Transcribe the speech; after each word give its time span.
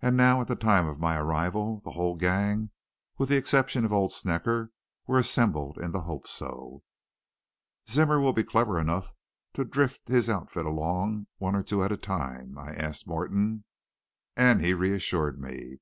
And 0.00 0.16
now, 0.16 0.40
at 0.40 0.46
the 0.48 0.56
time 0.56 0.86
of 0.86 0.98
my 0.98 1.18
arrival, 1.18 1.78
the 1.84 1.90
whole 1.90 2.14
gang, 2.16 2.70
with 3.18 3.28
the 3.28 3.36
exception 3.36 3.84
of 3.84 3.92
old 3.92 4.10
Snecker, 4.10 4.70
were 5.06 5.18
assembled 5.18 5.76
in 5.76 5.92
the 5.92 6.00
Hope 6.00 6.26
So. 6.26 6.82
"'Zimmer 7.86 8.22
will 8.22 8.32
be 8.32 8.42
clever 8.42 8.80
enough 8.80 9.12
to 9.52 9.66
drift 9.66 10.08
his 10.08 10.30
outfit 10.30 10.64
along 10.64 11.26
one 11.36 11.54
or 11.54 11.62
two 11.62 11.84
at 11.84 11.92
a 11.92 11.98
time?' 11.98 12.56
I 12.56 12.70
asked 12.74 13.06
Morton, 13.06 13.64
and 14.34 14.62
he 14.62 14.72
reassured 14.72 15.38
me. 15.38 15.76